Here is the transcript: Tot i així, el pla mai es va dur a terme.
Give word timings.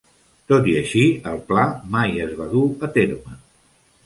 Tot 0.51 0.69
i 0.71 0.71
així, 0.79 1.03
el 1.33 1.37
pla 1.51 1.67
mai 1.97 2.17
es 2.27 2.33
va 2.41 2.49
dur 2.55 2.65
a 2.89 2.91
terme. 2.97 3.37